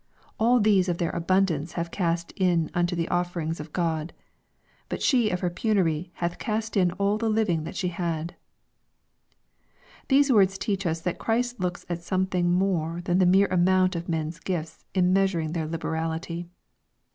All 0.39 0.59
these 0.59 0.89
of 0.89 0.97
their 0.97 1.11
abundance 1.11 1.73
have 1.73 1.91
cast 1.91 2.31
in 2.35 2.71
unto 2.73 2.95
the 2.95 3.07
offerings 3.09 3.59
of 3.59 3.71
God: 3.71 4.13
but 4.89 4.99
she 4.99 5.29
of 5.29 5.41
her 5.41 5.49
penury 5.51 6.09
hath 6.15 6.39
cast 6.39 6.75
in 6.75 6.89
all 6.93 7.19
the 7.19 7.29
living 7.29 7.65
that 7.65 7.75
she 7.75 7.89
had.'' 7.89 8.33
These 10.07 10.31
words 10.31 10.57
teach 10.57 10.85
lis 10.85 11.01
that 11.01 11.19
Christ 11.19 11.59
looks 11.59 11.85
at 11.87 12.01
something 12.01 12.51
more 12.51 13.01
than 13.01 13.19
the 13.19 13.27
mere 13.27 13.45
amount 13.51 13.95
of 13.95 14.09
men's 14.09 14.39
gifts 14.39 14.85
in 14.95 15.13
measuring 15.13 15.51
their 15.51 15.67
liberality. 15.67 16.49